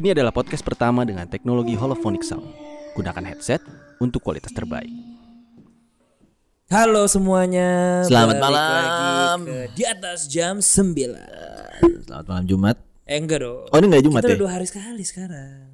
[0.00, 2.48] Ini adalah podcast pertama dengan teknologi holophonic sound.
[2.96, 3.60] Gunakan headset
[4.00, 4.88] untuk kualitas terbaik.
[6.72, 8.00] Halo semuanya.
[8.08, 9.38] Selamat balik malam.
[9.44, 12.08] Lagi ke di atas jam 9.
[12.08, 12.80] Selamat malam Jumat.
[13.04, 13.68] Eh enggak dong.
[13.68, 14.32] Oh, ini nggak Jumat Kita ya?
[14.32, 15.68] udah dua hari sekali sekarang.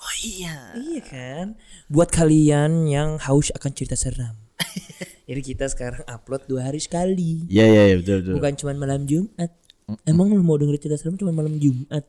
[0.00, 0.56] Oh iya.
[0.80, 1.46] Iya kan?
[1.92, 4.40] Buat kalian yang haus akan cerita seram.
[5.28, 7.44] Jadi kita sekarang upload dua hari sekali.
[7.44, 8.34] Iya iya iya, betul betul.
[8.40, 9.52] Bukan cuma malam Jumat.
[10.04, 12.04] Emang lu mau denger cerita serem cuma malam Jumat?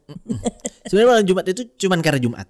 [0.85, 2.47] Sebenarnya malam Jumat itu cuman karena Jumat.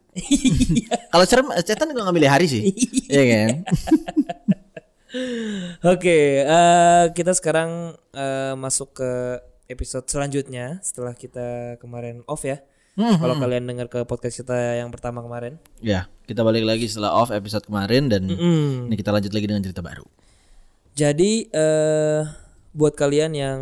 [1.13, 2.71] Kalau serem setan nggak ngambil hari sih.
[3.07, 3.49] Iya kan?
[5.93, 9.11] Oke, eh, kita sekarang eh, masuk ke
[9.67, 12.63] episode selanjutnya setelah kita kemarin off ya.
[12.91, 15.57] Kalau kalian dengar ke podcast kita yang pertama kemarin.
[15.79, 18.91] Ya, kita balik lagi setelah off episode kemarin dan Hmm.
[18.91, 20.05] ini kita lanjut lagi dengan cerita baru.
[20.93, 22.21] Jadi eh
[22.71, 23.59] buat kalian yang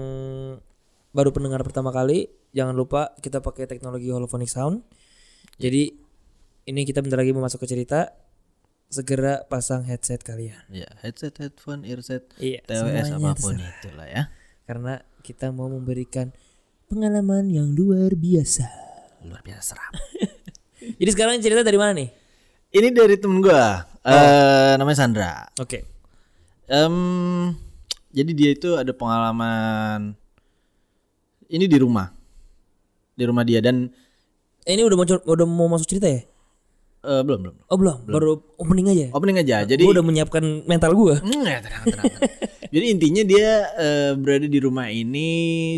[1.09, 4.85] baru pendengar pertama kali, jangan lupa kita pakai teknologi holophonic sound.
[5.57, 5.91] Jadi
[6.65, 8.13] ini kita bentar lagi mau masuk ke cerita.
[8.89, 13.73] Segera pasang headset kalian Ya, headset, headphone, earset, Iya, TWS apa pun terserah.
[13.77, 14.23] itulah ya.
[14.65, 16.33] karena kita mau memberikan
[16.85, 18.65] pengalaman yang luar biasa.
[19.29, 19.93] Luar biasa seram.
[20.99, 22.09] Jadi sekarang cerita dari mana nih?
[22.69, 23.81] ini dari temen gua.
[24.01, 25.33] Eh namanya Sandra.
[25.57, 25.85] Oke.
[26.65, 26.95] Em,
[28.09, 30.13] jadi dia itu ada pengalaman
[31.49, 32.07] ini di rumah.
[33.11, 33.89] Di rumah dia dan
[34.63, 36.21] Eh, ini udah mau udah mau masuk cerita ya?
[36.99, 37.55] eh, belum belum.
[37.67, 39.05] Oh belum, baru opening aja.
[39.11, 39.63] Opening aja.
[39.63, 41.15] Jadi Gua udah menyiapkan mental gua.
[41.23, 42.31] Hmm, ya, tenang, tenang, tenang.
[42.69, 45.29] Jadi intinya dia eh, berada di rumah ini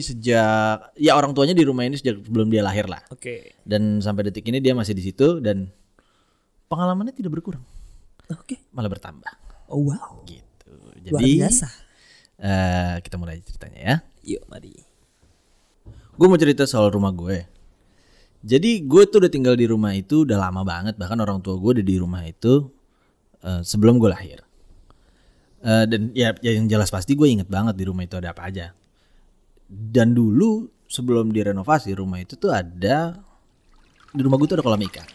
[0.02, 3.00] sejak ya orang tuanya di rumah ini sejak sebelum dia lahir lah.
[3.08, 3.54] Oke.
[3.64, 5.72] Dan sampai detik ini dia masih di situ dan
[6.68, 7.64] pengalamannya tidak berkurang,
[8.28, 8.60] Oke.
[8.72, 9.32] malah bertambah
[9.68, 10.24] Oh wow.
[10.26, 10.72] gitu.
[11.08, 11.68] Luar Jadi biasa.
[12.40, 13.96] eh, kita mulai ceritanya ya.
[14.26, 14.74] Yuk, mari.
[16.16, 17.48] Gue mau cerita soal rumah gue.
[18.42, 20.98] Jadi gue tuh udah tinggal di rumah itu udah lama banget.
[20.98, 22.68] Bahkan orang tua gue udah di rumah itu
[23.46, 24.42] eh, sebelum gue lahir.
[25.62, 28.50] Eh, dan ya, ya yang jelas pasti gue inget banget di rumah itu ada apa
[28.50, 28.74] aja.
[29.70, 33.16] Dan dulu sebelum direnovasi rumah itu tuh ada
[34.12, 35.08] di rumah gue tuh ada kolam ikan.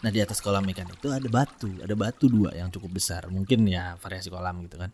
[0.00, 3.28] Nah di atas kolam ikan itu ada batu, ada batu dua yang cukup besar.
[3.30, 4.90] Mungkin ya variasi kolam gitu kan.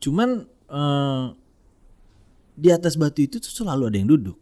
[0.00, 1.24] Cuman eh,
[2.54, 4.38] di atas batu itu tuh selalu ada yang duduk.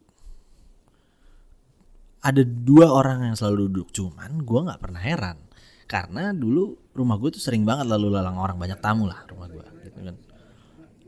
[2.22, 5.38] Ada dua orang yang selalu duduk, cuman gua nggak pernah heran
[5.92, 9.68] karena dulu rumah gue tuh sering banget lalu lalang orang banyak tamu lah rumah gua,
[9.84, 10.16] gitu kan.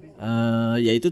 [0.04, 1.09] Eh, ya itu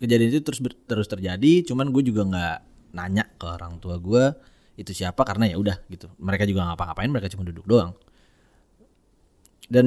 [0.00, 0.58] kejadian itu terus
[0.88, 2.56] terus terjadi, cuman gue juga nggak
[2.96, 4.34] nanya ke orang tua gua
[4.74, 6.10] itu siapa karena ya udah gitu.
[6.18, 7.94] Mereka juga ngapa-ngapain, mereka cuma duduk doang.
[9.70, 9.86] Dan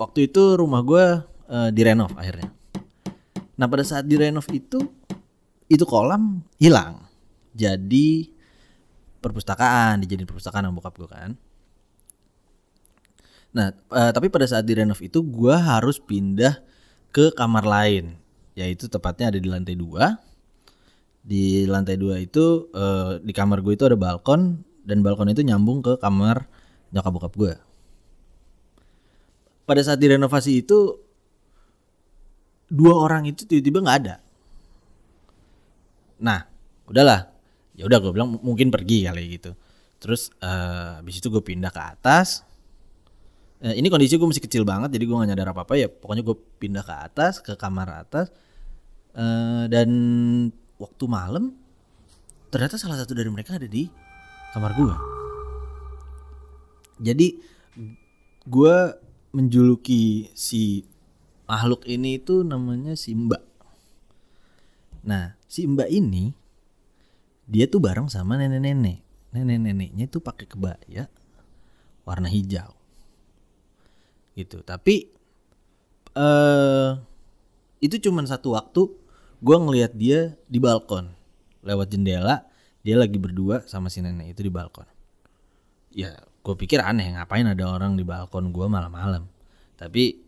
[0.00, 2.50] waktu itu rumah gua eh, direnov akhirnya.
[3.54, 4.82] Nah pada saat direnov itu
[5.70, 7.06] itu kolam hilang.
[7.54, 8.34] Jadi
[9.22, 11.30] perpustakaan dijadiin perpustakaan sama bokap gue kan.
[13.54, 16.58] Nah eh, tapi pada saat direnov itu gua harus pindah
[17.14, 18.18] ke kamar lain,
[18.58, 20.18] yaitu tepatnya ada di lantai dua.
[21.24, 25.80] Di lantai dua itu eh, di kamar gue itu ada balkon dan balkon itu nyambung
[25.80, 26.50] ke kamar
[26.90, 27.54] nyokap bokap gue.
[29.64, 31.00] Pada saat direnovasi itu
[32.70, 34.16] dua orang itu tiba-tiba nggak ada.
[36.24, 36.40] Nah,
[36.88, 37.30] udahlah.
[37.74, 39.52] Ya udah gue bilang "M- mungkin pergi kali gitu.
[39.98, 42.46] Terus eh habis itu gue pindah ke atas.
[43.64, 45.88] Eh, ini kondisi gue masih kecil banget jadi gue gak nyadar apa apa ya.
[45.90, 48.30] Pokoknya gue pindah ke atas ke kamar atas.
[49.14, 49.88] Eh, dan
[50.78, 51.54] waktu malam
[52.50, 53.90] ternyata salah satu dari mereka ada di
[54.54, 54.94] kamar gue.
[57.02, 57.28] Jadi
[58.46, 58.76] gue
[59.34, 60.86] menjuluki si
[61.44, 63.42] makhluk ini itu namanya si Mbak.
[65.04, 66.32] Nah, si Mbak ini
[67.44, 69.04] dia tuh bareng sama nenek-nenek.
[69.36, 71.10] Nenek-neneknya itu pakai kebaya
[72.08, 72.72] warna hijau.
[74.34, 74.64] Gitu.
[74.64, 75.12] Tapi
[76.14, 76.90] eh
[77.84, 78.82] itu cuman satu waktu
[79.44, 81.12] gue ngelihat dia di balkon
[81.60, 82.48] lewat jendela
[82.80, 84.88] dia lagi berdua sama si nenek itu di balkon
[85.92, 89.28] ya gue pikir aneh ngapain ada orang di balkon gue malam-malam
[89.76, 90.23] tapi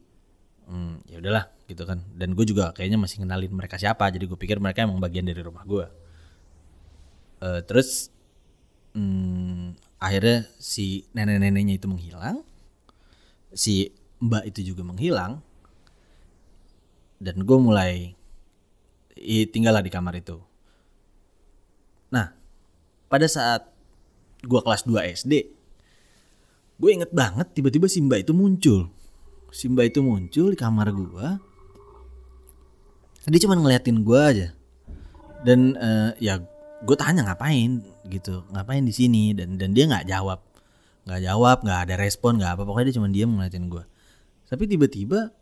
[0.66, 2.02] hmm, ya udahlah gitu kan.
[2.14, 5.42] Dan gue juga kayaknya masih kenalin mereka siapa jadi gue pikir mereka emang bagian dari
[5.42, 5.86] rumah gue
[7.36, 8.08] Eh, terus
[8.96, 12.40] hmm, akhirnya si nenek-neneknya itu menghilang
[13.52, 13.92] si
[14.24, 15.44] mbak itu juga menghilang
[17.20, 18.16] dan gue mulai
[19.52, 20.40] tinggallah di kamar itu.
[22.08, 22.32] Nah
[23.12, 23.68] pada saat
[24.40, 25.32] gue kelas 2 SD
[26.76, 28.88] gue inget banget tiba-tiba si mbak itu muncul
[29.50, 31.28] si mbak itu muncul di kamar gue
[33.26, 34.48] dia cuma ngeliatin gue aja.
[35.42, 36.38] Dan eh, ya
[36.86, 37.82] gue tanya ngapain?
[38.06, 38.46] Gitu.
[38.54, 39.34] Ngapain di sini?
[39.34, 40.46] Dan dan dia nggak jawab.
[41.10, 42.62] Nggak jawab nggak ada respon nggak apa.
[42.62, 43.82] Pokoknya dia cuma diam ngeliatin gue
[44.46, 45.34] tapi tiba-tiba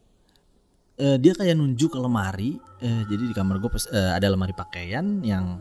[0.96, 2.56] eh, dia kayak nunjuk ke lemari.
[2.80, 5.60] Eh, jadi di kamar gue ada lemari pakaian yang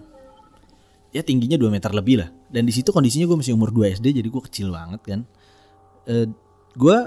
[1.13, 2.30] ya tingginya 2 meter lebih lah.
[2.48, 5.19] Dan di situ kondisinya gue masih umur 2 SD jadi gue kecil banget kan.
[6.07, 6.28] Eh,
[6.74, 6.98] gue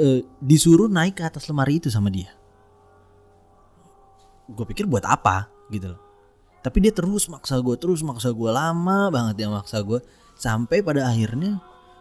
[0.00, 2.32] eh, disuruh naik ke atas lemari itu sama dia.
[4.48, 6.00] Gue pikir buat apa gitu loh.
[6.60, 10.00] Tapi dia terus maksa gue terus maksa gue lama banget dia maksa gue
[10.36, 11.60] sampai pada akhirnya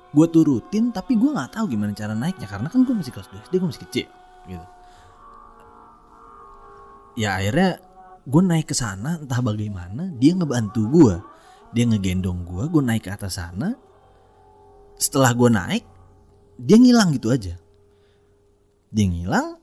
[0.10, 3.46] gue turutin tapi gue nggak tahu gimana cara naiknya karena kan gue masih kelas 2
[3.48, 4.08] SD gue masih kecil
[4.50, 4.68] gitu.
[7.20, 7.80] Ya akhirnya
[8.28, 11.16] gue naik ke sana entah bagaimana dia ngebantu gue
[11.72, 13.78] dia ngegendong gue gue naik ke atas sana.
[15.00, 15.84] Setelah gue naik
[16.60, 17.56] dia ngilang gitu aja
[18.90, 19.58] dia ngilang.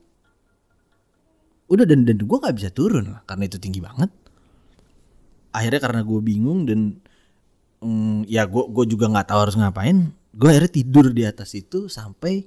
[1.67, 4.11] Udah dan dan gue nggak bisa turun lah karena itu tinggi banget.
[5.51, 6.99] Akhirnya karena gue bingung dan
[7.83, 11.89] mm, ya gue gue juga nggak tahu harus ngapain gue akhirnya tidur di atas itu
[11.89, 12.45] sampai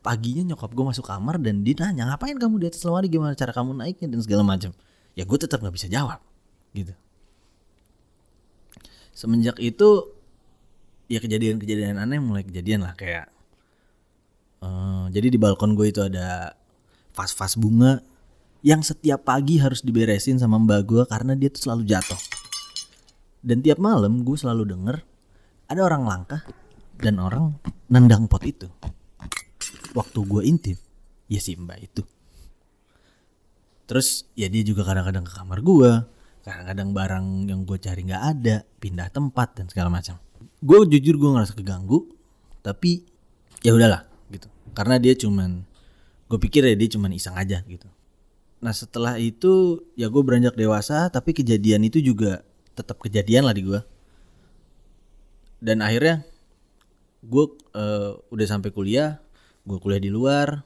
[0.00, 3.12] paginya nyokap gue masuk kamar dan dia nanya ngapain kamu di atas lemari?
[3.12, 4.08] Gimana cara kamu naiknya?
[4.08, 4.72] Dan segala macam.
[5.12, 6.22] Ya gue tetap nggak bisa jawab
[6.72, 6.96] gitu.
[9.12, 10.16] Semenjak itu
[11.12, 13.30] ya kejadian-kejadian aneh mulai kejadian lah kayak
[14.66, 16.58] uh, jadi di balkon gue itu ada
[17.14, 18.02] vas-vas bunga
[18.66, 22.18] yang setiap pagi harus diberesin sama mbak gue karena dia tuh selalu jatuh.
[23.46, 24.96] Dan tiap malam gue selalu denger
[25.70, 26.42] ada orang langkah
[26.98, 27.54] dan orang
[27.86, 28.66] nendang pot itu.
[29.94, 30.78] Waktu gue intip,
[31.30, 32.02] ya si mbak itu.
[33.86, 35.90] Terus ya dia juga kadang-kadang ke kamar gue,
[36.42, 40.18] kadang-kadang barang yang gue cari nggak ada, pindah tempat dan segala macam.
[40.58, 42.02] Gue jujur gue ngerasa keganggu,
[42.66, 43.06] tapi
[43.62, 44.48] ya udahlah gitu.
[44.76, 45.62] Karena dia cuman,
[46.26, 47.86] gue pikir ya dia cuman iseng aja gitu
[48.60, 52.40] Nah setelah itu ya gue beranjak dewasa tapi kejadian itu juga
[52.72, 53.80] tetap kejadian lah di gue.
[55.60, 56.24] Dan akhirnya
[57.24, 57.44] gue
[57.76, 59.20] uh, udah sampai kuliah,
[59.64, 60.64] gue kuliah di luar.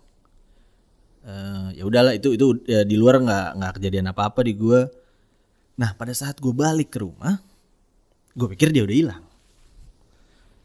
[1.20, 4.86] Uh, ya udahlah itu itu ya, di luar nggak nggak kejadian apa apa di gue.
[5.78, 7.42] Nah pada saat gue balik ke rumah,
[8.34, 9.24] gue pikir dia udah hilang.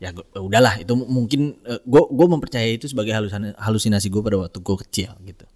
[0.06, 3.10] Ya gua, udahlah itu mungkin uh, gue gue mempercayai itu sebagai
[3.58, 5.50] halusinasi gue pada waktu gue kecil gitu.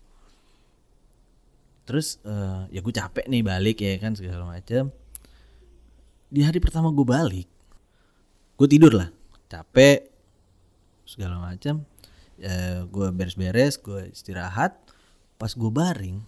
[1.86, 4.90] Terus uh, ya gue capek nih balik ya kan segala macam
[6.34, 7.46] di hari pertama gue balik
[8.57, 9.13] gue tidur lah
[9.54, 10.10] capek
[11.06, 11.86] segala macam
[12.42, 14.74] ya, gue beres-beres gue istirahat.
[15.38, 16.25] Pas gue baring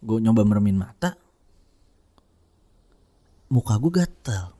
[0.00, 1.20] gue nyoba meremin mata
[3.52, 4.56] muka gue gatel.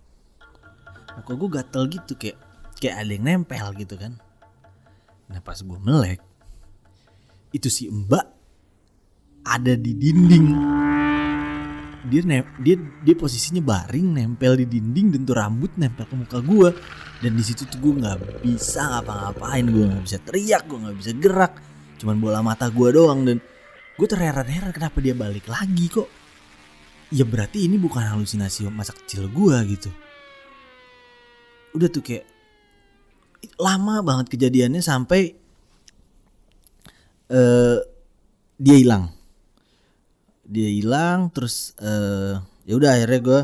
[1.16, 2.51] Muka gue gatel gitu kayak
[2.82, 4.18] kayak ada yang nempel gitu kan.
[5.30, 6.18] Nah pas gue melek
[7.54, 8.26] itu si mbak
[9.46, 10.46] ada di dinding.
[12.02, 12.74] Dia ne dia
[13.06, 16.74] dia posisinya baring nempel di dinding dan tuh rambut nempel ke muka gue
[17.22, 21.12] dan di situ tuh gue nggak bisa ngapa-ngapain gue nggak bisa teriak gue nggak bisa
[21.14, 21.52] gerak.
[22.02, 23.38] Cuman bola mata gue doang dan
[23.94, 26.10] gue terheran-heran kenapa dia balik lagi kok.
[27.12, 29.92] Ya berarti ini bukan halusinasi masa kecil gue gitu.
[31.76, 32.31] Udah tuh kayak
[33.58, 35.34] lama banget kejadiannya sampai
[37.30, 37.78] uh,
[38.58, 39.10] dia hilang.
[40.46, 42.38] Dia hilang terus uh,
[42.68, 43.40] ya udah akhirnya gue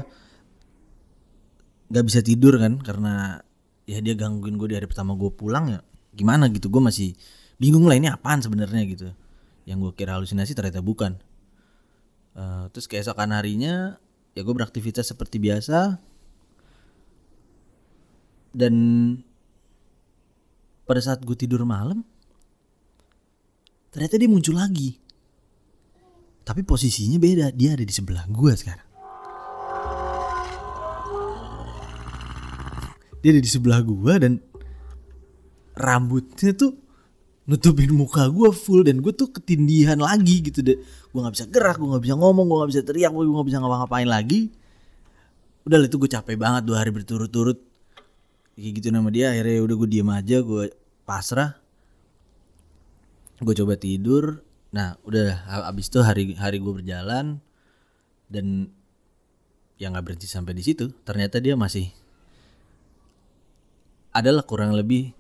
[1.88, 3.40] nggak bisa tidur kan karena
[3.88, 5.80] ya dia gangguin gue di hari pertama gue pulang ya.
[6.14, 7.14] Gimana gitu gue masih
[7.58, 9.08] bingung lah ini apaan sebenarnya gitu.
[9.66, 11.18] Yang gue kira halusinasi ternyata bukan.
[12.38, 13.98] Uh, terus keesokan harinya
[14.36, 15.98] ya gue beraktivitas seperti biasa.
[18.54, 18.74] Dan
[20.88, 22.00] pada saat gue tidur malam
[23.92, 24.96] ternyata dia muncul lagi
[26.48, 28.88] tapi posisinya beda, dia ada di sebelah gue sekarang.
[33.20, 34.40] Dia ada di sebelah gue dan
[35.76, 36.72] rambutnya tuh
[37.44, 40.80] nutupin muka gue full dan gue tuh ketindihan lagi gitu deh.
[41.12, 43.58] Gue nggak bisa gerak, gue nggak bisa ngomong, gue nggak bisa teriak, gue nggak bisa
[43.60, 44.48] ngapa-ngapain lagi.
[45.68, 47.60] Udah itu gue capek banget dua hari berturut-turut
[48.58, 50.74] kayak gitu nama dia akhirnya udah gue diem aja gue
[51.06, 51.54] pasrah.
[53.38, 54.42] Gue coba tidur.
[54.74, 57.38] Nah udah abis itu hari hari gue berjalan
[58.26, 58.74] dan
[59.78, 60.90] yang nggak berhenti sampai di situ.
[61.06, 61.86] Ternyata dia masih
[64.10, 65.14] adalah kurang lebih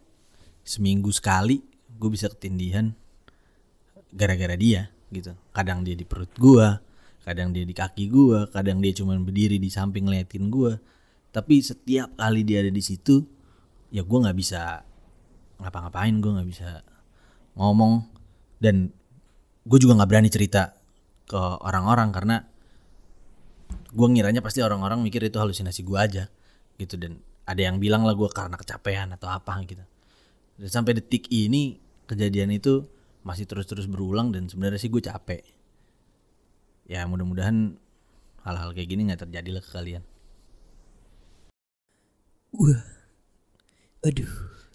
[0.66, 1.62] seminggu sekali
[1.94, 2.90] gue bisa ketindihan
[4.10, 5.30] gara-gara dia gitu.
[5.54, 6.90] Kadang dia di perut gue
[7.22, 10.80] kadang dia di kaki gue kadang dia cuma berdiri di samping ngeliatin gue
[11.38, 13.22] tapi setiap kali dia ada di situ
[13.94, 14.82] ya gue nggak bisa
[15.62, 16.82] ngapa-ngapain gue nggak bisa
[17.54, 18.10] ngomong.
[18.58, 18.90] Dan
[19.62, 20.74] gue juga nggak berani cerita
[21.30, 22.36] ke orang-orang karena
[23.94, 26.24] gue ngiranya pasti orang-orang mikir itu halusinasi gue aja
[26.74, 26.98] gitu.
[26.98, 29.86] Dan ada yang bilang lah gue karena kecapean atau apa gitu.
[30.58, 31.78] Dan sampai detik ini
[32.10, 32.82] kejadian itu
[33.22, 35.46] masih terus-terus berulang dan sebenarnya sih gue capek.
[36.90, 37.78] Ya mudah-mudahan
[38.42, 40.02] hal-hal kayak gini nggak terjadi lah ke kalian
[42.56, 42.80] Wah.
[44.06, 44.30] Aduh,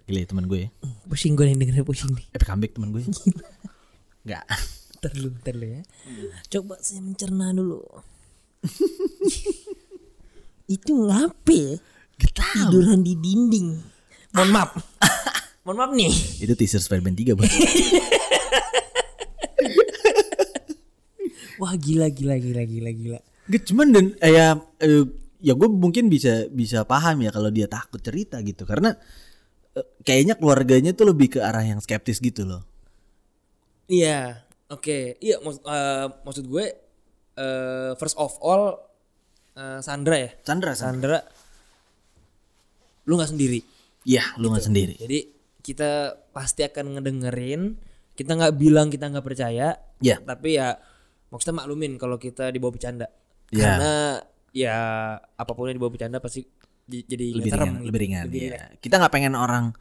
[0.05, 0.69] gila ya teman gue ya
[1.07, 2.27] pusing gue nih dengerin pusing nih.
[2.35, 3.07] epic comeback teman gue
[4.27, 4.43] nggak
[5.03, 5.81] Ntar dulu, ntar dulu ya.
[6.47, 7.83] Coba saya mencerna dulu.
[10.79, 11.75] Itu ngapain?
[12.15, 13.83] Tiduran di dinding.
[14.31, 14.71] Mohon maaf.
[15.67, 16.13] Mohon maaf nih.
[16.39, 17.51] itu teaser Spider-Man 3 bang
[21.59, 23.19] Wah gila gila gila gila gila.
[23.51, 25.03] Gak cuman dan eh, ya eh,
[25.43, 28.95] ya gue mungkin bisa bisa paham ya kalau dia takut cerita gitu karena
[29.75, 32.63] eh, kayaknya keluarganya tuh lebih ke arah yang skeptis gitu loh.
[33.91, 35.19] Iya, oke.
[35.19, 36.65] Iya, maksud eh, maksud gue
[37.35, 38.79] eh, first of all
[39.59, 40.31] eh, Sandra ya.
[40.47, 41.19] Chandra, Chandra.
[41.19, 41.19] Sandra
[43.03, 43.59] lu nggak sendiri.
[44.07, 44.95] Iya, lu nggak sendiri.
[44.95, 45.19] Jadi
[45.59, 47.75] kita pasti akan ngedengerin.
[48.15, 49.75] Kita nggak bilang kita nggak percaya.
[49.99, 50.23] Iya.
[50.23, 50.79] Tapi ya
[51.27, 53.07] maksudnya maklumin kalau kita dibawa bercanda.
[53.51, 53.63] Iya.
[53.63, 53.93] Karena
[54.53, 54.77] ya
[55.17, 56.45] apa pun yang dibawa bercanda pasti
[56.83, 57.87] di- jadi Lebih serem ringan, gitu.
[57.89, 58.23] lebih ringan.
[58.29, 58.61] Lebih iya.
[58.77, 59.73] Kita nggak pengen orang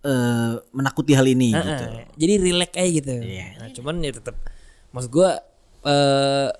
[0.00, 1.84] eh menakuti hal ini Heeh, gitu.
[2.16, 3.14] Jadi relax aja gitu.
[3.20, 3.46] Iya.
[3.56, 4.36] Nah, cuman ya tetap
[4.90, 5.38] maksud gua
[5.82, 6.50] eh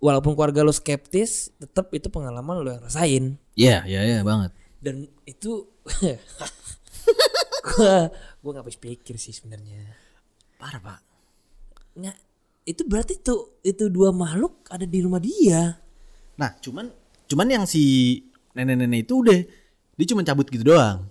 [0.00, 4.56] walaupun keluarga lo skeptis, tetap itu pengalaman lo yang rasain Iya, iya, iya banget.
[4.80, 5.68] dan itu
[7.68, 8.08] gua
[8.40, 9.92] gua nggak habis pikir sih sebenarnya.
[10.56, 11.00] Parah pak.
[11.94, 12.16] Nggak
[12.64, 15.76] itu berarti tuh itu dua makhluk ada di rumah dia.
[16.36, 16.92] Nah, cuman
[17.30, 18.18] cuman yang si
[18.54, 19.38] nenek-nenek itu udah
[19.96, 21.06] dia cuma cabut gitu doang.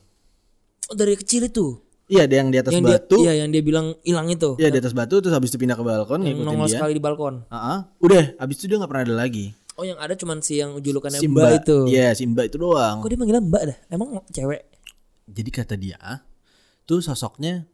[0.89, 1.77] Oh, dari kecil itu.
[2.09, 3.21] Iya, ada yang di atas yang batu.
[3.21, 4.57] dia iya yang dia bilang hilang itu.
[4.57, 6.73] Iya, di atas batu terus habis itu pindah ke balkon yang ngikutin dia.
[6.73, 7.45] sekali di balkon.
[7.53, 7.77] Heeh.
[8.01, 9.53] Udah, habis itu dia nggak pernah ada lagi.
[9.77, 11.77] Oh, yang ada cuman si yang julukannya Si Mbak itu.
[11.87, 12.99] Iya, si Mbak itu doang.
[12.99, 13.77] Kok dia manggilnya Mbak dah?
[13.93, 14.61] Emang cewek?
[15.29, 16.01] Jadi kata dia,
[16.89, 17.69] tuh sosoknya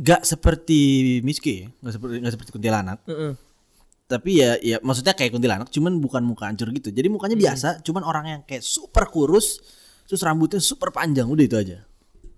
[0.00, 2.98] gak seperti Miski, gak seperti gak seperti kuntilanak.
[3.04, 3.36] Heeh.
[4.14, 6.88] Tapi ya, ya maksudnya kayak kuntilanak, cuman bukan muka hancur gitu.
[6.88, 9.58] Jadi mukanya biasa, cuman orang yang kayak super kurus,
[10.04, 11.82] terus rambutnya super panjang, udah itu aja.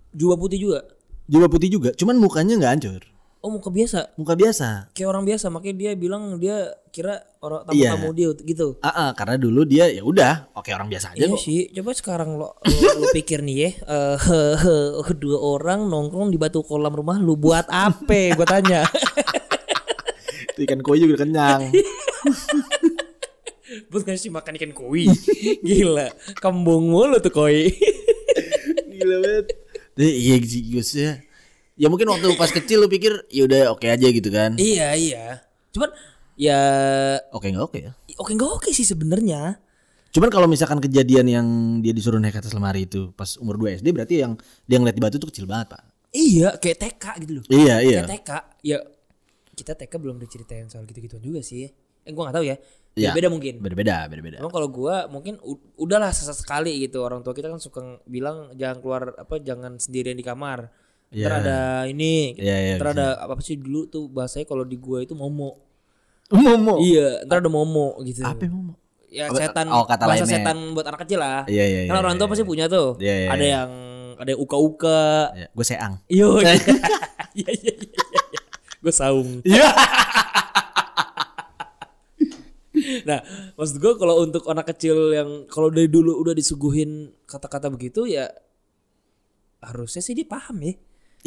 [0.09, 0.79] Jubah putih juga.
[1.25, 3.03] Jubah putih juga, cuman mukanya nggak hancur,
[3.37, 4.17] Oh, muka biasa.
[4.17, 4.89] muka biasa.
[4.91, 6.57] kayak orang biasa makanya dia bilang dia
[6.89, 7.93] kira orang Iya.
[7.93, 11.27] tamu-tamu dia gitu Ah, ah, karena dulu dia ya udah, oke orang biasa aja Iya
[11.29, 11.39] kok.
[11.39, 14.17] sih, coba sekarang lo lo, lo pikir nih ya, eh
[15.21, 18.33] dua orang nongkrong di batu kolam rumah lu buat apa?
[18.33, 18.81] Gue tanya.
[20.57, 21.69] Itu ikan koi juga kenyang.
[23.93, 25.05] buat ngasih makan ikan koi.
[25.61, 26.09] Gila,
[26.41, 27.69] kembung mulu tuh koi.
[28.97, 29.53] Gila banget.
[30.01, 31.21] Iya sih Gus ya.
[31.77, 34.57] Ya mungkin waktu pas kecil lu pikir ya udah oke aja gitu kan.
[34.57, 35.45] iya iya.
[35.69, 35.93] Cuman
[36.33, 36.57] ya
[37.29, 37.93] Oke nggak oke ya.
[38.17, 39.61] oke nggak oke sih sebenarnya.
[40.09, 41.47] Cuman kalau misalkan kejadian yang
[41.85, 44.33] dia disuruh naik ke atas lemari itu pas umur 2 SD berarti yang
[44.65, 45.85] dia ngeliat di batu tuh kecil banget, Pak.
[46.17, 47.43] Iya, kayak TK gitu loh.
[47.45, 48.01] Iya, iya.
[48.01, 48.31] Kayak TK.
[48.65, 48.77] Ya
[49.57, 51.65] kita TK belum diceritain soal gitu-gituan juga sih.
[52.05, 52.55] Eh gua nggak tahu ya.
[52.93, 53.11] Iya.
[53.13, 53.57] Beda mungkin.
[53.57, 54.37] Beda-beda, beda-beda.
[54.37, 55.41] Emang kalau gua mungkin
[55.75, 60.21] udahlah sesekali gitu orang tua kita kan suka bilang jangan keluar apa jangan sendirian di
[60.21, 60.69] kamar.
[61.07, 61.39] Ntar Iya.
[61.39, 65.15] ada ini, Iya, iya, ntar ada apa sih dulu tuh bahasanya kalau di gua itu
[65.15, 65.55] momo.
[66.27, 66.83] Momo.
[66.83, 68.19] Iya, ntar ada momo gitu.
[68.21, 68.75] Apa Momo?
[69.07, 70.43] Ya Apa- setan, oh, kata bahasa lainnya.
[70.43, 71.47] setan buat anak kecil lah.
[71.47, 72.99] Iya, iya, Kan iya, orang tua iya, pasti punya tuh.
[72.99, 73.51] Iya, iya, ada iya.
[73.55, 73.69] yang
[74.19, 75.31] ada yang uka-uka.
[75.31, 75.93] Ya, gue seang.
[76.11, 76.51] Iya, iya,
[77.37, 77.86] iya, iya, iya.
[78.87, 79.43] Gue saung.
[79.43, 79.67] Iya.
[83.03, 83.19] Nah,
[83.59, 88.31] maksud gue kalau untuk anak kecil yang kalau dari dulu udah disuguhin kata-kata begitu ya
[89.59, 90.71] harusnya sih dia paham ya.
[90.71, 90.75] Iya.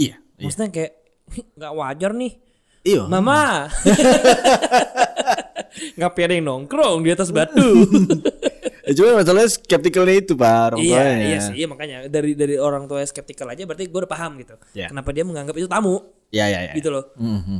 [0.01, 0.17] Iya.
[0.41, 0.93] Maksudnya kayak
[1.61, 2.33] nggak wajar nih.
[2.81, 3.05] Iya.
[3.13, 3.69] Mama.
[6.01, 7.61] Ngapain ada yang nongkrong di atas batu?
[8.81, 11.23] Ya, cuma masalahnya skeptikalnya itu, Pak, orang iya, tuanya.
[11.23, 14.59] iya sih, iya makanya dari dari orang tua skeptikal aja berarti gue udah paham gitu.
[14.75, 14.91] Iya.
[14.91, 16.73] Kenapa dia menganggap itu tamu Iya, iya, iya.
[16.79, 17.05] gitu loh.
[17.19, 17.59] Mhm.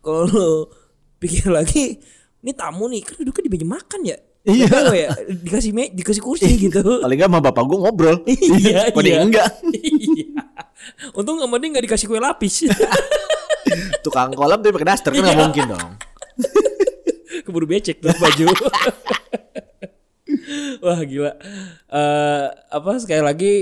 [0.00, 0.48] Kalau lo
[1.22, 1.98] pikir lagi,
[2.40, 4.16] ini tamu nih kan duduknya di meja makan ya.
[4.46, 4.66] Iya.
[4.70, 5.10] Tahu ya,
[5.42, 6.78] dikasih me, dikasih kursi gitu.
[7.02, 8.16] Paling enggak sama bapak gue ngobrol.
[8.62, 9.18] Iya, dia iya.
[9.26, 9.50] enggak?
[9.74, 10.42] iya.
[11.18, 12.70] Untung sama dia nggak dikasih kue lapis.
[14.06, 15.26] Tukang kolam tapi pakai daster kan Iya.
[15.34, 15.90] nggak mungkin dong.
[17.42, 18.46] Keburu becek tuh baju.
[20.78, 21.32] Wah gila.
[21.90, 23.52] Eh apa sekali lagi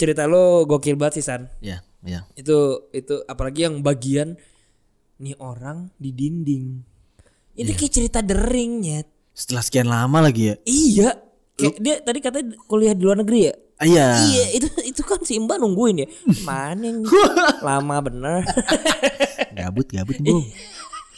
[0.00, 1.52] cerita lo gokil banget sih San.
[1.60, 2.26] Iya, iya.
[2.34, 4.34] Itu itu apalagi yang bagian
[5.18, 6.82] nih orang di dinding.
[7.52, 9.04] Itu kayak cerita deringnya.
[9.32, 10.56] Setelah sekian lama lagi ya.
[10.64, 11.10] Iya.
[11.52, 13.54] Kayak dia tadi katanya kuliah di luar negeri ya?
[13.76, 14.06] Ah, Iya.
[14.30, 16.08] Iya, itu itu kan si Mbak nungguin ya.
[16.42, 17.02] Mana yang
[17.66, 18.40] lama bener.
[19.52, 20.42] Gabut, gabut, Bu.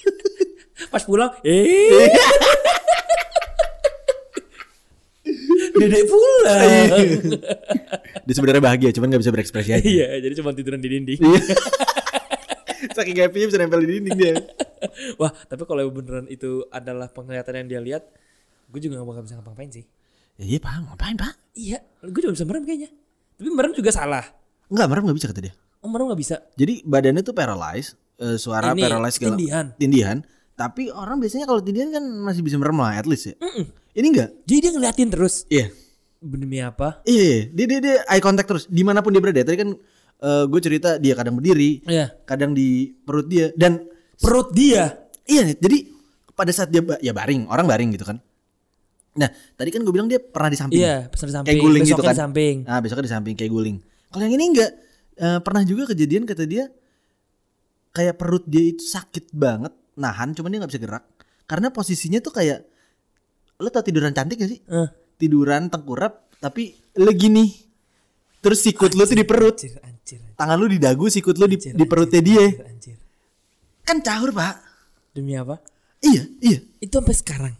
[0.93, 2.11] Pas pulang, eh
[5.75, 6.89] Dede pulang.
[8.27, 9.83] Dia sebenarnya bahagia, cuman nggak bisa berekspresi aja.
[9.83, 11.19] Iya, jadi cuma tiduran di dinding.
[11.19, 11.41] Iya.
[12.97, 14.35] Saking happy bisa nempel di dinding dia.
[15.21, 18.03] Wah, tapi kalau beneran itu adalah penglihatan yang dia lihat,
[18.71, 19.85] gue juga gak bakal bisa ngapa-ngapain sih.
[20.39, 21.33] Ya, iya pak, ngapain pak?
[21.59, 22.91] Iya, gue juga bisa merem kayaknya.
[23.35, 24.25] Tapi merem juga salah.
[24.71, 25.55] Enggak, merem nggak bisa kata dia.
[25.85, 26.37] Oh, merem gak bisa.
[26.57, 29.37] Jadi badannya tuh paralyzed, eh, suara Ini, paralyzed segala.
[29.37, 29.67] tindihan.
[29.77, 30.19] Tindihan.
[30.55, 33.35] Tapi orang biasanya kalau tindihan kan masih bisa merem lah, at least ya.
[33.93, 34.31] Ini enggak?
[34.45, 35.35] Jadi dia ngeliatin terus.
[35.47, 35.71] Iya.
[36.19, 37.03] Demi apa?
[37.03, 37.41] Iya, iya.
[37.51, 39.43] dia, dia, dia eye contact terus di mana pun dia berada.
[39.43, 39.71] Tadi kan
[40.25, 42.17] gue cerita dia kadang berdiri, Iya.
[42.25, 43.85] kadang di perut dia dan
[44.15, 45.05] Perut dia.
[45.27, 45.91] iya jadi
[46.33, 48.23] pada saat dia ya baring, orang baring gitu kan.
[49.15, 51.51] Nah tadi kan gue bilang dia pernah di samping, Iya, pesan di samping.
[51.51, 52.15] kayak guling gitu kan.
[52.15, 52.57] di samping.
[52.63, 53.77] Nah besoknya di samping kayak guling.
[54.09, 54.71] Kalau yang ini enggak
[55.15, 56.67] Eh, pernah juga kejadian kata dia
[57.91, 61.05] kayak perut dia itu sakit banget, nahan, cuman dia nggak bisa gerak
[61.45, 62.65] karena posisinya tuh kayak
[63.61, 64.61] lo tau tiduran cantik gak sih?
[64.67, 67.55] Eh, Tiduran tengkurap tapi lo gini,
[68.43, 71.57] terus sikut lo tuh di perut, anjir, anjir, tangan lu di dagu, sikut lu di,
[71.57, 72.45] anjir, di perutnya dia.
[72.45, 72.97] anjir, anjir.
[73.85, 74.65] Kan caur pak.
[75.15, 75.61] Demi apa?
[76.03, 76.59] Iya, iya.
[76.83, 77.55] Itu sampai sekarang.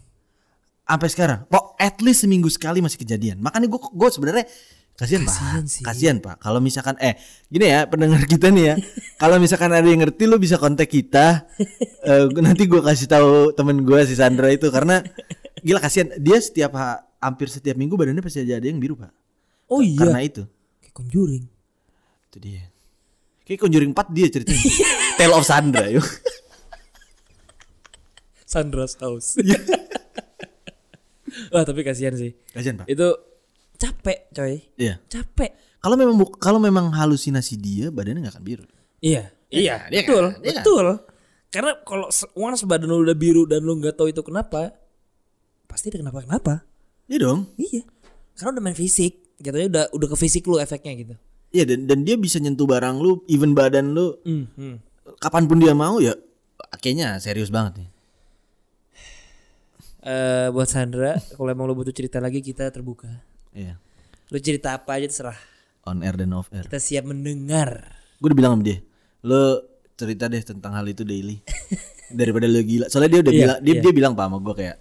[0.85, 1.39] Sampai sekarang.
[1.49, 3.41] Kok at least seminggu sekali masih kejadian.
[3.41, 4.45] Makanya gue gue sebenarnya
[4.95, 5.35] kasihan pak.
[5.35, 5.83] Kasihan sih.
[5.83, 6.35] Kasihan pak.
[6.39, 7.19] Kalau misalkan eh
[7.51, 8.75] gini ya pendengar kita nih ya.
[9.21, 11.47] Kalau misalkan ada yang ngerti lu bisa kontak kita.
[12.03, 15.03] Eh, nanti gue kasih tahu temen gue si Sandra itu karena
[15.59, 16.15] gila kasihan.
[16.19, 19.11] Dia setiap ha- hampir setiap minggu badannya pasti ada yang biru pak.
[19.67, 19.99] Oh iya.
[19.99, 20.43] Karena itu.
[20.79, 21.43] Kayak conjuring.
[22.31, 22.63] Itu dia.
[23.45, 24.63] Kayak Conjuring 4 dia ceritanya.
[25.21, 26.01] Tale of Sandra yuk.
[28.45, 29.37] Sandra's House.
[31.53, 32.33] Wah, tapi kasihan sih.
[32.49, 32.89] Kasihan pak.
[32.89, 33.13] Itu
[33.85, 34.55] capek, coy.
[34.75, 34.97] Iya.
[35.05, 35.51] Capek.
[35.81, 38.65] Kalau memang kalau memang halusinasi dia badannya nggak akan biru.
[39.05, 40.41] Iya, iya, iya betul, kan?
[40.41, 40.63] Iya kan?
[40.65, 40.85] betul.
[41.53, 44.73] Karena kalau once badan lu udah biru dan lu nggak tahu itu kenapa,
[45.69, 46.53] pasti ada kenapa kenapa.
[47.05, 47.53] Iya dong.
[47.53, 47.85] Iya,
[48.33, 51.13] karena udah main fisik, gitu ya udah udah ke fisik lu efeknya gitu.
[51.53, 54.75] Iya dan dan dia bisa nyentuh barang lu, even badan lu, Hmm, hmm.
[55.21, 56.17] kapan pun dia mau ya.
[56.81, 57.89] Kayaknya serius banget nih.
[60.05, 63.09] Eh, buat Sandra, kalau emang lu butuh cerita lagi kita terbuka.
[63.55, 63.79] Iya.
[64.29, 65.39] Lu cerita apa aja terserah.
[65.87, 66.67] On air dan off air.
[66.67, 67.95] Kita siap mendengar.
[68.19, 68.83] Gue udah bilang sama dia,
[69.23, 69.63] lo
[69.95, 71.39] cerita deh tentang hal itu daily.
[72.19, 72.91] Daripada lo gila.
[72.91, 73.81] Soalnya dia udah Iya, bilang, dia iya.
[73.81, 74.77] dia bilang pak sama gue kayak,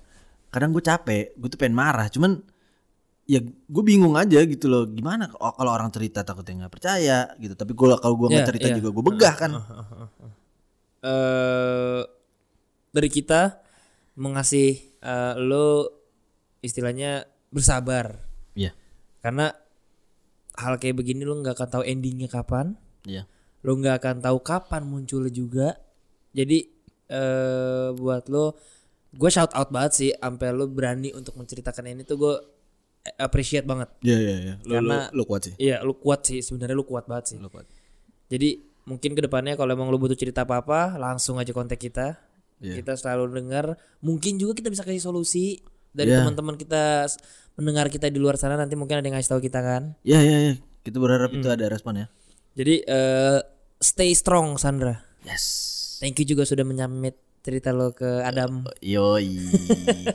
[0.50, 2.42] kadang gue capek, gue tuh pengen marah, cuman
[3.24, 7.72] ya gue bingung aja gitu loh gimana kalau orang cerita takutnya nggak percaya gitu tapi
[7.72, 8.76] kalau kalau gue nggak Iya, cerita iya.
[8.76, 9.50] juga gue begah kan
[11.08, 12.00] eh
[12.92, 13.64] dari kita
[14.20, 15.88] mengasih eh, lo
[16.60, 18.23] istilahnya bersabar
[19.24, 19.56] karena
[20.60, 22.76] hal kayak begini lo nggak akan tahu endingnya kapan.
[23.08, 23.24] Iya.
[23.64, 25.68] Lo nggak akan tahu kapan munculnya juga.
[26.37, 26.68] Jadi
[27.08, 28.52] eh buat lo
[29.14, 32.34] gue shout out banget sih sampai lo berani untuk menceritakan ini tuh gue
[33.16, 33.88] appreciate banget.
[34.04, 34.54] Iya iya iya.
[34.68, 35.54] Lo, Karena- lo, kuat sih.
[35.56, 36.44] iya lo kuat sih.
[36.44, 37.38] Sebenarnya lo kuat banget sih.
[37.40, 37.64] Lo kuat.
[38.28, 42.20] Jadi mungkin ke depannya kalau emang lo butuh cerita apa apa langsung aja kontak kita.
[42.64, 42.80] Iya.
[42.80, 45.58] kita selalu dengar mungkin juga kita bisa kasih solusi
[45.94, 46.20] dari Iya.
[46.20, 47.07] teman-teman kita
[47.54, 50.38] mendengar kita di luar sana nanti mungkin ada yang ngasih tahu kita kan Iya iya
[50.42, 50.54] iya.
[50.83, 51.54] Kita berharap itu Hmm.
[51.54, 52.07] ada respon ya.
[52.52, 53.38] jadi eh
[53.78, 55.42] stay strong Sandra Yes.
[55.98, 59.38] thank you juga sudah menyamit cerita lo ke Adam Yoi.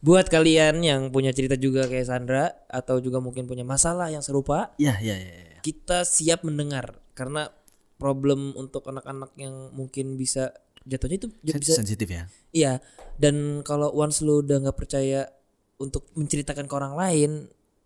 [0.00, 4.72] buat kalian yang punya cerita juga kayak Sandra atau juga mungkin punya masalah yang serupa
[4.76, 5.32] Iya iya iya.
[5.46, 5.60] iya.
[5.60, 7.52] kita siap mendengar karena
[7.94, 12.24] problem untuk anak-anak yang mungkin bisa jatuhnya itu bisa Sensitif ya.
[12.50, 12.72] iya
[13.16, 15.28] dan kalau once lu udah nggak percaya
[15.76, 17.30] untuk menceritakan ke orang lain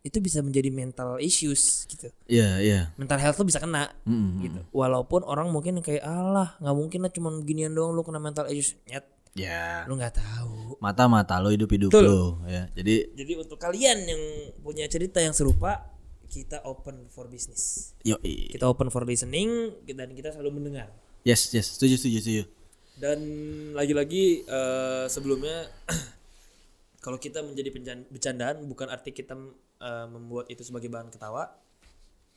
[0.04, 2.80] itu bisa menjadi mental issues gitu Iya iya.
[2.94, 4.44] mental health lu bisa kena Mm-mm.
[4.44, 8.44] gitu walaupun orang mungkin kayak alah nggak mungkin lah cuman ginian doang lu kena mental
[8.46, 9.04] issues nyet
[9.35, 9.83] Ya.
[9.90, 12.07] lu nggak tahu Mata mata lo hidup hidup Betul.
[12.07, 12.70] lo ya.
[12.70, 14.22] Jadi jadi untuk kalian yang
[14.61, 15.90] punya cerita yang serupa
[16.30, 18.46] kita open for business yoi.
[18.48, 20.87] kita open for listening dan kita selalu mendengar
[21.24, 21.74] Yes yes.
[21.74, 22.42] Setuju setuju setuju.
[22.94, 23.18] Dan
[23.74, 25.66] lagi-lagi eh, sebelumnya
[27.04, 27.74] kalau kita menjadi
[28.07, 29.35] bercandaan bukan arti kita
[29.83, 31.50] eh, membuat itu sebagai bahan ketawa,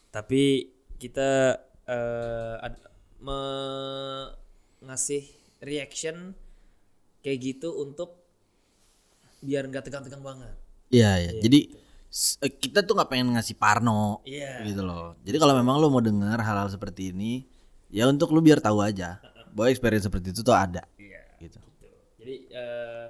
[0.09, 2.81] tapi kita eh, ad-
[3.21, 4.33] me-
[4.81, 5.23] ngasih
[5.61, 6.33] reaction
[7.21, 8.17] kayak gitu untuk
[9.41, 10.53] biar nggak tegang-tegang banget.
[10.89, 11.31] Iya iya.
[11.37, 11.59] Jadi
[12.09, 14.65] s- eh, kita tuh nggak pengen ngasih parno Iya.
[14.65, 15.13] gitu loh.
[15.21, 17.45] Jadi kalau memang lo mau dengar hal-hal seperti ini,
[17.93, 19.21] ya untuk lo biar tahu aja
[19.57, 20.85] bahwa experience seperti itu tuh ada.
[21.01, 21.21] Iya.
[21.41, 21.57] Gitu.
[22.21, 23.05] Jadi eh,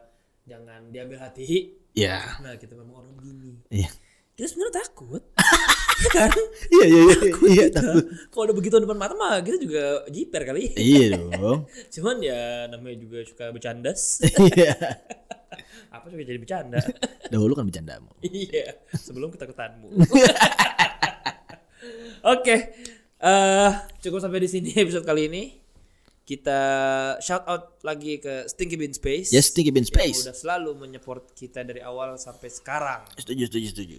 [0.47, 1.75] jangan diambil hati.
[1.91, 2.39] Iya.
[2.39, 3.59] Nah kita memang orang begini.
[3.67, 3.91] Iya.
[4.37, 5.23] Kita sebenarnya takut,
[6.05, 6.29] ya kan?
[6.69, 7.15] Iya iya iya.
[7.33, 8.05] Iya takut.
[8.29, 10.71] Kalau udah begitu depan mata mah kita juga jiper kali.
[10.77, 11.65] Iya dong.
[11.97, 14.21] Cuman ya namanya juga suka bercandas.
[14.55, 14.77] Iya.
[15.97, 16.77] Apa juga jadi bercanda.
[17.33, 18.13] Dahulu kan bercandamu.
[18.21, 19.89] iya, sebelum ketakutanmu.
[22.37, 22.55] Oke.
[23.17, 23.71] eh
[24.05, 25.66] cukup sampai di sini episode kali ini.
[26.27, 26.59] Kita
[27.23, 29.31] shout out lagi ke Stinky Bean Space.
[29.31, 30.19] Yes, Stinky Bean Yang Space.
[30.27, 33.07] udah selalu menyupport kita dari awal sampai sekarang.
[33.15, 33.97] Setuju, setuju, setuju.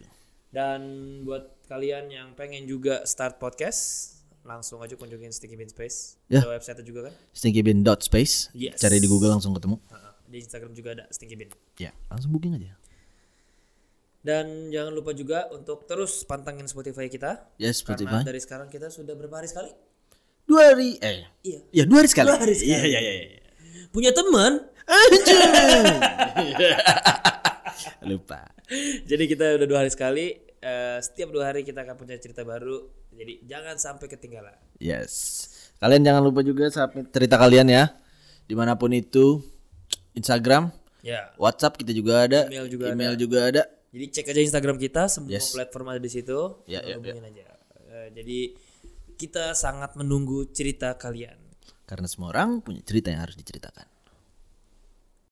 [0.52, 0.80] Dan
[1.24, 4.12] buat kalian yang pengen juga start podcast,
[4.44, 6.20] langsung aja kunjungin Stinky Bean Space.
[6.28, 6.44] Ya.
[6.44, 7.14] Ada website juga kan?
[7.32, 8.52] Stinkybean.space.
[8.52, 8.76] Yes.
[8.76, 9.80] Cari di Google langsung ketemu.
[10.28, 11.48] Di Instagram juga ada Stinky Bean.
[11.80, 12.76] Ya, langsung booking aja.
[14.20, 17.56] Dan jangan lupa juga untuk terus pantengin Spotify kita.
[17.56, 18.20] Karena Spotify.
[18.20, 19.72] dari sekarang kita sudah berapa hari sekali?
[20.48, 21.60] Dua hari eh Iya.
[21.70, 22.26] ya dua hari sekali.
[22.26, 22.72] Dua hari sekali.
[22.72, 23.12] Iya, iya, iya.
[23.20, 23.40] iya.
[23.92, 24.64] Punya teman.
[28.08, 28.40] Lupa.
[29.04, 30.26] Jadi kita udah dua hari sekali.
[30.58, 32.88] Eh, setiap dua hari kita akan punya cerita baru.
[33.12, 34.56] Jadi jangan sampai ketinggalan.
[34.80, 35.46] Yes.
[35.78, 37.84] Kalian jangan lupa juga submit cerita kalian ya.
[38.48, 39.44] Di mana pun itu.
[40.16, 41.30] Instagram, Ya.
[41.38, 42.50] WhatsApp kita juga ada.
[42.50, 43.62] Email juga Email juga ada.
[43.94, 45.54] Jadi cek aja Instagram kita, semua Yes.
[45.54, 46.58] platform ada di situ.
[46.66, 47.46] Ya, ya, hubungin aja.
[47.86, 48.38] Eh, jadi
[49.18, 51.36] kita sangat menunggu cerita kalian.
[51.82, 53.97] Karena semua orang punya cerita yang harus diceritakan.